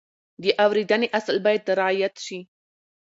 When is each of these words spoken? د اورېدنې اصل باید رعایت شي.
د 0.41 0.43
اورېدنې 0.63 1.07
اصل 1.19 1.35
باید 1.45 1.63
رعایت 1.79 2.15
شي. 2.25 2.39